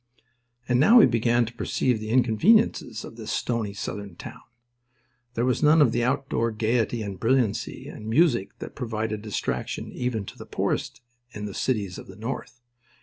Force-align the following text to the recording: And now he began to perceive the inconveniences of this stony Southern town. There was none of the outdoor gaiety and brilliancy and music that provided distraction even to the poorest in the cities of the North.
And 0.67 0.79
now 0.79 0.99
he 0.99 1.05
began 1.05 1.45
to 1.45 1.53
perceive 1.53 1.99
the 1.99 2.09
inconveniences 2.09 3.05
of 3.05 3.17
this 3.17 3.31
stony 3.31 3.75
Southern 3.75 4.15
town. 4.15 4.41
There 5.35 5.45
was 5.45 5.61
none 5.61 5.79
of 5.79 5.91
the 5.91 6.03
outdoor 6.03 6.49
gaiety 6.49 7.03
and 7.03 7.19
brilliancy 7.19 7.87
and 7.87 8.07
music 8.09 8.57
that 8.57 8.73
provided 8.73 9.21
distraction 9.21 9.91
even 9.91 10.25
to 10.25 10.39
the 10.39 10.47
poorest 10.47 11.01
in 11.33 11.45
the 11.45 11.53
cities 11.53 11.99
of 11.99 12.07
the 12.07 12.15
North. 12.15 12.61